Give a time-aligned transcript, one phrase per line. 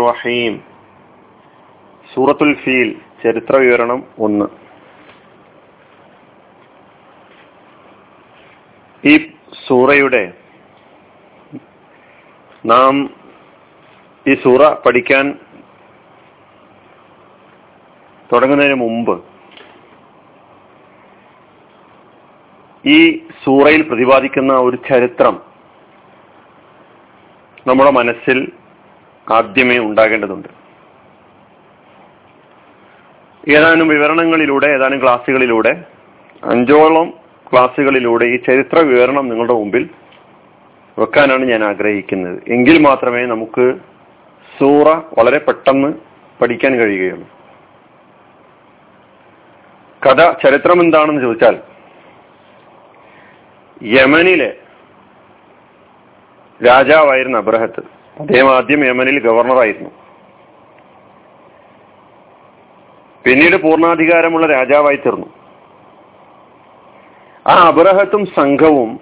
[0.00, 0.54] റഹീം
[2.14, 2.90] സൂറത്തുൽ ഫീൽ
[3.22, 4.46] ചരിത്ര വിവരണം ഒന്ന്.
[9.04, 9.14] ഈ
[9.66, 10.22] സൂറയുടെ
[12.66, 12.94] നാം
[14.26, 15.38] ഈ സൂറ പഠിക്കാൻ
[18.32, 19.16] തുടങ്ങുന്നതിന് മുമ്പ്
[22.84, 23.00] ഈ
[23.44, 25.53] സൂറയിൽ പ്രതിപാദിക്കുന്ന ഒരു ചരിത്രം
[27.66, 28.52] നമ്മുടെ മനസ്സിൽ
[29.32, 30.48] ആദ്യമേ ഉണ്ടാകേണ്ടതുണ്ട്.
[33.56, 35.84] ഏതാനും വിവരണങ്ങളിലൂടെ ഏതാനും ക്ലാസ്സുകളിലൂടെ
[36.42, 37.10] അഞ്ചോളം
[37.52, 39.90] ക്ലാസ്സുകളിലൂടെ ഈ ചരിത്ര വിവരണം നിങ്ങളുടെ മുമ്പിൽ
[40.98, 42.42] വെക്കാനാണ് ഞാൻ ആഗ്രഹിക്കുന്നത്.
[42.48, 43.74] എങ്കിൽ മാത്രമേ നമുക്ക്
[44.58, 45.94] സൂറ വളരെ പെട്ടെന്ന്
[46.40, 47.28] പഠിക്കാൻ കഴിയുകയുള്ളൂ.
[50.06, 51.56] കഥ ചരിത്രം എന്താണെന്ന് ചോദിച്ചാൽ
[53.82, 54.50] യമനിലെ
[56.62, 57.82] രാജാവായിരുന്ന അബ്രഹത്ത്.
[58.20, 59.90] അദ്ദേഹം ആദ്യം യമനിൽ ഗവർണറായിരുന്നു.
[63.24, 65.26] പിന്നീട് പൂർണാധികാരമുള്ള രാജാവായി തീർന്നു.
[67.46, 69.00] ആ അബ്രഹത്തും സംഘവും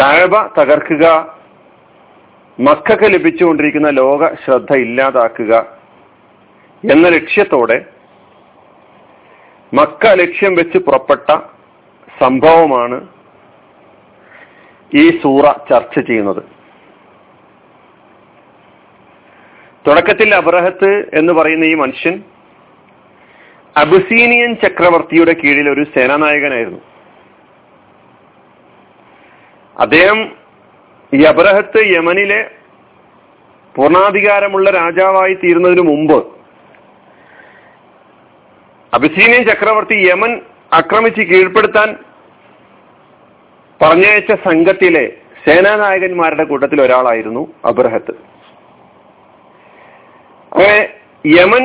[0.00, 1.36] കഴബ തകർക്കുക
[2.60, 5.78] മക്കൊക്കെ ലഭിച്ചുകൊണ്ടിരിക്കുന്ന ലോക ശ്രദ്ധ ഇല്ലാതാക്കുക
[6.90, 7.84] എന്ന ലക്ഷ്യത്തോടെ
[9.74, 11.38] മക്ക ലക്ഷ്യം വെച്ച് പുറപ്പെട്ട
[12.20, 13.08] സംഭവമാണ്
[14.96, 16.42] ഈ സൂറ ചർച്ച ചെയ്യുന്നത്.
[19.88, 22.22] തുടക്കത്തിൽ അബ്രഹത്ത് എന്ന് പറയുന്ന ഈ മനുഷ്യൻ
[23.76, 26.80] അബസീനിയൻ ചക്രവർത്തിയുടെ കീഴിൽ ഒരു സേനാനായകനായിരുന്നു.
[29.80, 30.18] അദ്ദേഹം
[31.14, 32.40] ഈ അബ്രഹത്ത് യമനിലെ
[33.74, 36.18] പൂർണാധികാരമുള്ള രാജാവായി തീരുന്നതിന് മുമ്പ്
[38.92, 40.32] അബസീനിയൻ ചക്രവർത്തി യമൻ
[40.72, 41.88] ആക്രമിച്ച് കീഴ്പ്പെടുത്താൻ
[43.82, 45.04] പറഞ്ഞയച്ച സംഘത്തിലെ
[45.44, 48.12] സേനാനായകന്മാരുടെ കൂട്ടത്തിൽ ഒരാളായിരുന്നു അബ്രഹത്ത്.
[50.52, 50.78] അങ്ങനെ
[51.36, 51.64] യമൻ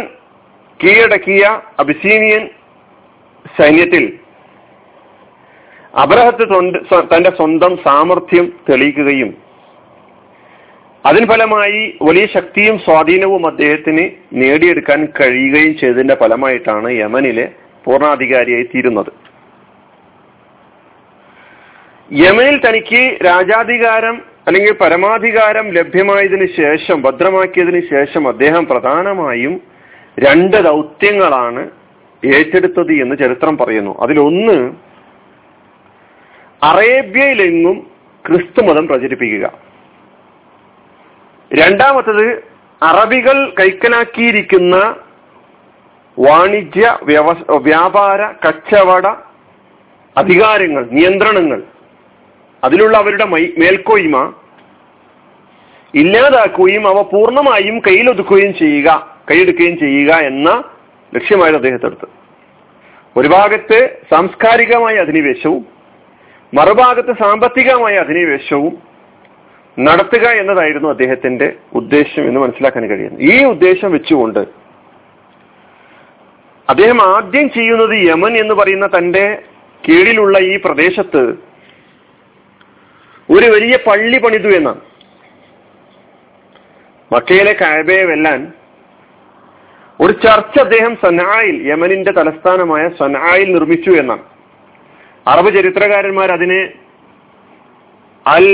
[0.80, 1.44] കീഴടക്കിയ
[1.80, 2.50] അബിസീനിയൻ
[3.58, 4.04] സൈന്യത്തിൽ
[5.94, 6.46] അബ്രഹത്ത്
[7.14, 9.30] തന്റെ സ്വന്തം സാമർഥ്യം തെളിയിക്കുകയും
[11.06, 17.46] അതിന് ഫലമായി വലിയ ശക്തിയും സ്വാധീനവും അദ്ദേഹത്തിന് നേടിയെടുക്കാൻ കഴിയുകയും ചെയ്തതിന്റെ ഫലമായിട്ടാണ് യമനിലെ
[17.86, 19.12] പൂർണാധികാരിയായി തീരുന്നത്
[22.12, 29.62] യമനിൽ തനിക്ക് രാജാധികാരം അല്ലെങ്കിൽ പരമാധികാരം ലഭ്യമായതിനു ശേഷം ഭദ്രമാക്കിയതിനു ശേഷം അദ്ദേഹം പ്രധാനമായും
[30.20, 31.70] രണ്ട് ദൗത്യങ്ങളാണ്
[32.26, 34.00] ഏറ്റെടുത്തത് എന്ന് ചരിത്രം പറയുന്നു.
[34.00, 34.74] അതിലൊന്ന്
[36.64, 37.92] അറേബ്യയിലെങ്ങും
[38.26, 39.54] ക്രിസ്തുമതം പ്രചരിപ്പിക്കുക.
[41.54, 42.44] രണ്ടാമത്തത്
[42.84, 44.96] അറബികൾ കൈക്കലാക്കിയിരിക്കുന്ന
[46.20, 49.08] വാണിജ്യ വ്യവ വ്യാപാര കച്ചവട
[50.18, 51.64] അധികാരങ്ങൾ നിയന്ത്രണങ്ങൾ.
[52.68, 53.26] അതിലുള്ള അവരുടെ
[53.58, 54.18] മേൽക്കോയ്മ
[55.94, 58.90] ഇല്ലാതാക്കുകയും അവ പൂർണമായും കയ്യിലൊതുക്കുകയും ചെയ്യുക
[59.32, 60.50] കൈയെടുക്കുകയും ചെയ്യുക എന്ന
[61.14, 62.08] ലക്ഷ്യമായിരുന്നു അദ്ദേഹത്തെടുത്ത്
[63.16, 63.78] ഒരു ഭാഗത്ത്
[64.12, 65.64] സാംസ്കാരികമായ അധിനിവേശവും
[66.54, 68.74] മറുഭാഗത്ത് സാമ്പത്തികമായ അധിനിവേശവും
[69.78, 74.44] നടത്തുക എന്നതായിരുന്നു അദ്ദേഹത്തിന്റെ ഉദ്ദേശം എന്ന് മനസ്സിലാക്കാൻ കഴിയുന്നു ഈ ഉദ്ദേശം വെച്ചുകൊണ്ട്
[76.68, 79.26] അദ്ദേഹം ആദ്യം ചെയ്യുന്നത് യമൻ എന്ന് പറയുന്ന തന്റെ
[79.84, 81.22] കീഴിലുള്ള ഈ പ്രദേശത്ത്
[83.30, 84.82] ഒരു വലിയ പള്ളി പണിതു എന്നാണ്.
[87.14, 88.42] മക്കയിലെ കായബയെ വെല്ലാൻ
[90.02, 94.24] ഒരു ചർച്ച അദ്ദേഹം സനായിൽ യമനിന്റെ തലസ്ഥാനമായ സനായിൽ നിർമ്മിച്ചു എന്നാണ്.
[95.28, 96.60] അറബ് ചരിത്രകാരന്മാർ അതിനെ
[98.26, 98.48] അൽ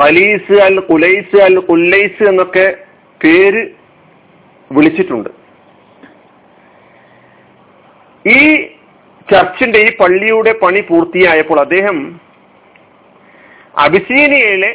[0.00, 2.66] അലീസ് അൽ കുലൈസ് അൽ കുല്ലൈസ് എന്നൊക്കെ
[3.24, 3.62] പേര്
[4.70, 5.30] വിളിച്ചിട്ടുണ്ട്.
[8.24, 8.40] ഈ
[9.32, 11.98] ചർച്ചിന്റെ ഈ പള്ളിയുടെ പണി പൂർത്തിയായപ്പോൾ അദ്ദേഹം
[13.82, 14.72] അബിസീനിയയിലെ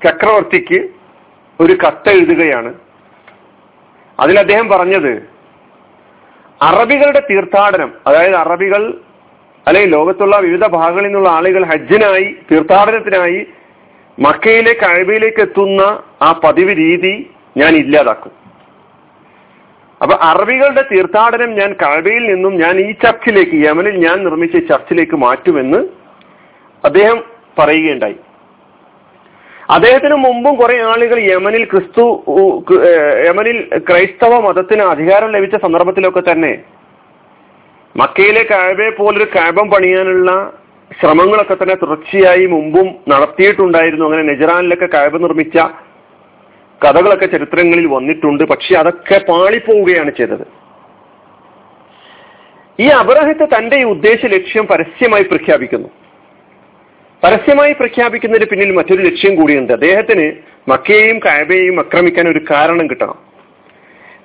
[0.00, 0.78] ചക്രവർത്തിക്ക്
[1.60, 2.74] ഒരു കത്തെഴുതുകയാണ്
[4.18, 5.12] അതിൽ അദ്ദേഹം പറഞ്ഞത്
[6.60, 8.82] അറബികളുടെ തീർത്ഥാടനം അതായത് അറബികൾ
[9.66, 13.40] അല്ലെങ്കിൽ ലോകത്തുള്ള വിവിധ ഭാഗങ്ങളിൽ നിന്നുള്ള ആളുകൾ ഹജ്ജിനായി തീർത്ഥാടനത്തിനായി
[14.18, 15.82] മക്കയിലെ അഴബിയിലേക്ക് എത്തുന്ന
[16.22, 18.32] ആ പതിവ് രീതി ഞാൻ ഇല്ലാതാക്കും.
[20.02, 25.80] അപ്പൊ അറബികളുടെ തീർത്ഥാടനം ഞാൻ കഴബയിൽ നിന്നും ഞാൻ ഈ ചർച്ചിലേക്ക് യമനിൽ ഞാൻ നിർമ്മിച്ച ചർച്ചിലേക്ക് മാറ്റുമെന്ന്
[26.84, 27.18] അദ്ദേഹം
[27.58, 28.16] പറയുകയുണ്ടായി.
[29.70, 32.04] അദ്ദേഹത്തിന് മുമ്പും കുറെ ആളുകൾ യമനിൽ ക്രിസ്തു
[33.26, 36.52] യമനിൽ ക്രൈസ്തവ മതത്തിന് അധികാരം ലഭിച്ച സന്ദർഭത്തിലൊക്കെ തന്നെ
[37.96, 40.52] മക്കയിലെ കാബയെ പോലൊരു കാബം പണിയാനുള്ള
[41.00, 44.04] ശ്രമങ്ങളൊക്കെ തന്നെ തുടർച്ചയായി മുമ്പും നടത്തിയിട്ടുണ്ടായിരുന്നു.
[44.04, 45.56] അങ്ങനെ നെജറാനിലൊക്കെ കാബ നിർമ്മിച്ച
[46.84, 48.44] കഥകളൊക്കെ ചരിത്രങ്ങളിൽ വന്നിട്ടുണ്ട്.
[48.44, 50.46] പക്ഷെ അതൊക്കെ പാളിപ്പോവുകയാണ് ചെയ്തത്.
[52.80, 55.88] ഈ അപരഹത്തെ തന്റെ ഈ ഉദ്ദേശ ലക്ഷ്യം പരസ്യമായി പ്രഖ്യാപിക്കുന്നു.
[57.28, 59.72] പരസ്യമായി പ്രഖ്യാപിക്കുന്നതിന് പിന്നിൽ മറ്റൊരു ലക്ഷ്യം കൂടിയുണ്ട്.
[59.72, 60.32] അദ്ദേഹത്തിന്
[60.70, 63.18] മക്കയെയും കായബയെയും ആക്രമിക്കാൻ ഒരു കാരണം കിട്ടണം.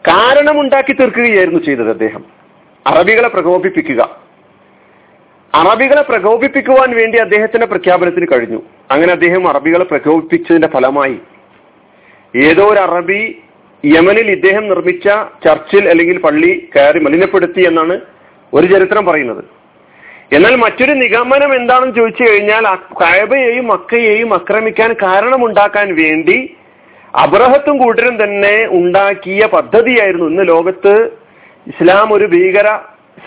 [0.07, 2.25] കാരണം ഉണ്ടാക്കി തീർക്കുകയായിരുന്നു ചെയ്തത് അദ്ദേഹം.
[2.87, 4.21] അറബികളെ പ്രകോപിപ്പിക്കുക.
[5.53, 8.63] അറബികളെ പ്രകോപിപ്പിക്കുവാൻ വേണ്ടി അദ്ദേഹത്തിന്റെ പ്രഖ്യാപനത്തിന് കഴിഞ്ഞു.
[8.91, 11.17] അങ്ങനെ അദ്ദേഹം അറബികളെ പ്രകോപിപ്പിച്ചതിന്റെ ഫലമായി
[12.35, 13.41] ഏതോ ഒരു അറബി
[13.85, 15.07] യമനിൽ ഇദ്ദേഹം നിർമ്മിച്ച
[15.47, 18.01] ചർച്ചിൽ അല്ലെങ്കിൽ പള്ളി കയറി മലിനപ്പെടുത്തി എന്നാണ്
[18.53, 19.62] ഒരു ചരിത്രം പറയുന്നത്.
[20.35, 22.65] എന്നാൽ മറ്റൊരു നിഗമനം എന്താണെന്ന് ചോദിച്ചു കഴിഞ്ഞാൽ
[23.01, 26.37] കായബയെയും മക്കയെയും ആക്രമിക്കാൻ കാരണമുണ്ടാക്കാൻ വേണ്ടി
[27.23, 30.27] അബ്രഹത്തും കൂട്ടരും തന്നെ ഉണ്ടാക്കിയ പദ്ധതിയായിരുന്നു.
[30.31, 30.93] ഇന്ന് ലോകത്ത്
[31.67, 32.69] ഇസ്ലാം ഒരു ഭീകര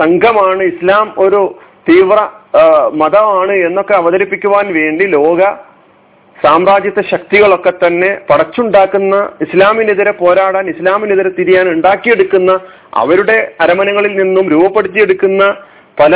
[0.01, 0.63] സംഘമാണ്.
[0.73, 1.41] ഇസ്ലാം ഒരു
[1.89, 2.19] തീവ്ര
[3.03, 5.41] മതമാണ് എന്നൊക്കെ അവതരിപ്പിക്കുവാൻ വേണ്ടി ലോക
[6.37, 9.15] സാമ്രാജ്യത്തെ ശക്തികളൊക്കെ തന്നെ പടച്ചുണ്ടാക്കുന്ന
[9.45, 12.53] ഇസ്ലാമിനെതിരെ പോരാടാൻ ഇസ്ലാമിനെതിരെ തിരിയാൻ ഉണ്ടാക്കിയെടുക്കുന്ന
[13.03, 15.45] അവരുടെ അരമനകളിൽ നിന്നും രൂപപ്പെടുത്തിയെടുക്കുന്ന
[16.01, 16.15] പല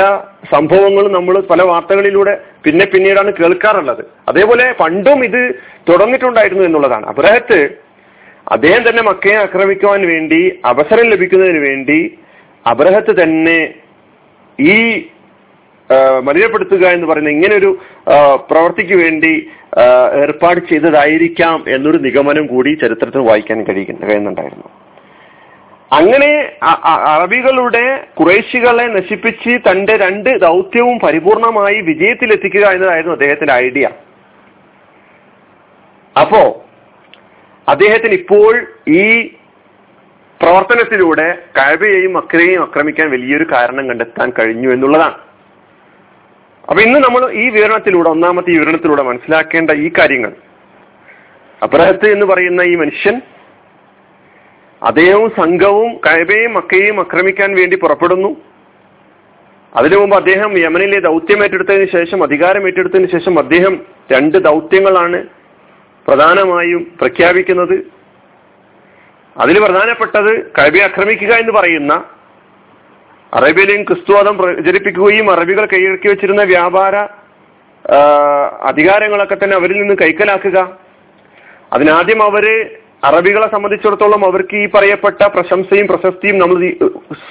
[0.52, 2.34] സംഭവങ്ങളും നമ്മൾ പല വാർത്തകളിലൂടെ
[2.64, 4.02] പിന്നെ പിന്നീടാണ് കേൾക്കാറുള്ളത്.
[4.28, 5.42] അതേപോലെ പണ്ടും ഇത്
[5.88, 7.06] തുടങ്ങിയിട്ടുണ്ടായിരുന്നു എന്നുള്ളതാണ്.
[7.12, 7.60] അബ്രഹത്ത്
[8.54, 10.40] അദ്ദേഹം തന്നെ മക്കയെ ആക്രമിക്കുവാൻ വേണ്ടി
[10.72, 12.00] അവസരം ലഭിക്കുന്നതിന് വേണ്ടി
[12.66, 13.58] അബ്രഹത്ത് തന്നെ
[14.58, 14.76] ഈ
[16.26, 17.70] മലിനപ്പെടുത്തുക എന്ന് പറയുന്ന ഇങ്ങനൊരു
[18.50, 19.32] പ്രവർത്തിക്ക് വേണ്ടി
[20.22, 24.68] ഏർപ്പാട് ചെയ്തതായിരിക്കാം എന്നൊരു നിഗമനം കൂടി ചരിത്രത്തിൽ വായിക്കാൻ കഴിയുന്നു കഴിയുന്നുണ്ടായിരുന്നു.
[25.92, 26.52] അങ്ങനെ
[26.92, 33.88] അറബികളുടെ കുറേശികളെ നശിപ്പിച്ച് തന്റെ രണ്ട് ദൗത്യവും പരിപൂർണമായി വിജയത്തിലെത്തിക്കുക എന്നതായിരുന്നു അദ്ദേഹത്തിന്റെ ഐഡിയ.
[36.20, 36.64] അപ്പോ
[37.68, 39.34] അദ്ദേഹത്തിന് ഇപ്പോൾ ഈ
[40.42, 45.18] പ്രവർത്തനത്തിലൂടെ കഴബയെയും മക്കരെയും ആക്രമിക്കാൻ വലിയൊരു കാരണം കണ്ടെത്താൻ കഴിഞ്ഞു എന്നുള്ളതാണ്.
[46.68, 50.32] അപ്പൊ ഇന്ന് നമ്മൾ ഈ വിവരണത്തിലൂടെ ഒന്നാമത്തെ വിവരണത്തിലൂടെ മനസ്സിലാക്കേണ്ട ഈ കാര്യങ്ങൾ.
[51.62, 53.20] അബ്രഹത്ത് എന്ന് പറയുന്ന ഈ മനുഷ്യൻ
[54.88, 58.30] അദ്ദേഹവും സംഘവും കയബയും മക്കയെയും ആക്രമിക്കാൻ വേണ്ടി പുറപ്പെടുന്നു.
[59.76, 63.74] അതിനു മുമ്പ് അദ്ദേഹം യമനിലെ ദൗത്യം ഏറ്റെടുത്തതിന് ശേഷം അധികാരം ഏറ്റെടുത്തതിന് ശേഷം അദ്ദേഹം
[64.12, 65.18] രണ്ട് ദൗത്യങ്ങളാണ്
[66.08, 67.76] പ്രധാനമായും പ്രഖ്യാപിക്കുന്നത്.
[69.38, 71.92] അതിൽ പ്രധാനപ്പെട്ടത് കൈബെ ആക്രമിക്കുക എന്ന് പറയുന്ന
[73.32, 76.96] അറേബ്യയിലെയും ക്രിസ്തുവാദം പ്രചരിപ്പിക്കുകയും അറബികൾ കൈയടക്കി വെച്ചിരുന്ന വ്യാപാര
[78.62, 80.58] അധികാരങ്ങളൊക്കെ തന്നെ അവരിൽ നിന്ന് കൈക്കലാക്കുക.
[81.72, 82.46] അതിനാദ്യം അവർ
[83.04, 86.56] അറബികളെ സംബന്ധിച്ചിടത്തോളം അവർക്ക് ഈ പറയപ്പെട്ട പ്രശംസയും പ്രശസ്തിയും നമ്മൾ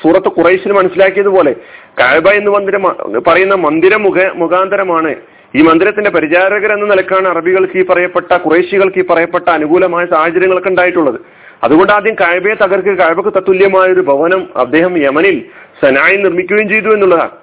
[0.01, 1.51] സൂറത്ത് കുറേശ്ശിന് മനസ്സിലാക്കിയതുപോലെ
[1.99, 2.85] കായബ എന്ന് മന്ദിരം
[3.27, 5.11] പറയുന്ന മന്ദിരം മുഖ മുഖാന്തരമാണ്.
[5.57, 11.19] ഈ മന്ദിരത്തിന്റെ പരിചാരകർ എന്ന നിലക്കാണ് അറബികൾക്ക് ഈ പറയപ്പെട്ട കുറേശികൾക്ക് ഈ പറയപ്പെട്ട അനുകൂലമായ സാഹചര്യങ്ങളൊക്കെ ഉണ്ടായിട്ടുള്ളത്.
[11.63, 15.37] അതുകൊണ്ട് ആദ്യം കായബയെ തകർക്ക് കായബക്ക് തത്തുല്യമായ ഒരു ഭവനം അദ്ദേഹം യമനിൽ
[15.81, 17.35] സനായി നിർമ്മിക്കുകയും ചെയ്തു എന്നുള്ളതാണ്.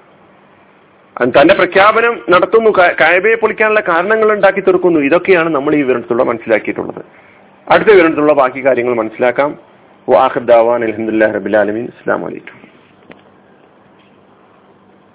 [1.36, 2.70] തന്റെ പ്രഖ്യാപനം നടത്തുന്നു.
[3.00, 5.00] കായബയെ പൊളിക്കാനുള്ള കാരണങ്ങൾ ഉണ്ടാക്കി തീർക്കുന്നു.
[5.00, 7.02] ഇതൊക്കെയാണ് നമ്മൾ ഈ വിവരണത്തിലൂടെ മനസ്സിലാക്കിയിട്ടുള്ളത്.
[7.68, 9.58] അടുത്ത വിവരണത്തിലുള്ള ബാക്കി കാര്യങ്ങൾ മനസ്സിലാക്കാം.
[10.08, 12.65] വാഹിദ് ദാവാൻ അലഹമുല്ലാ റബിലാലമീൻ അസ്സാം വലൈക്കും